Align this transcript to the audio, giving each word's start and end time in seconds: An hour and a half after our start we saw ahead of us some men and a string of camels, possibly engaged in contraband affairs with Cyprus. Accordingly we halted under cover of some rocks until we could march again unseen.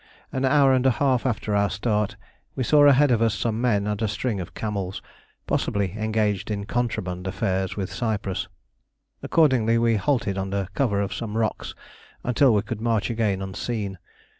An 0.31 0.45
hour 0.45 0.73
and 0.73 0.83
a 0.87 0.97
half 0.97 1.27
after 1.27 1.55
our 1.55 1.69
start 1.69 2.15
we 2.55 2.63
saw 2.63 2.87
ahead 2.87 3.11
of 3.11 3.21
us 3.21 3.35
some 3.35 3.61
men 3.61 3.85
and 3.85 4.01
a 4.01 4.07
string 4.07 4.39
of 4.41 4.55
camels, 4.55 4.99
possibly 5.45 5.95
engaged 5.95 6.49
in 6.49 6.65
contraband 6.65 7.27
affairs 7.27 7.77
with 7.77 7.93
Cyprus. 7.93 8.47
Accordingly 9.21 9.77
we 9.77 9.97
halted 9.97 10.39
under 10.39 10.69
cover 10.73 11.01
of 11.01 11.13
some 11.13 11.37
rocks 11.37 11.75
until 12.23 12.51
we 12.55 12.63
could 12.63 12.81
march 12.81 13.11
again 13.11 13.43
unseen. 13.43 13.99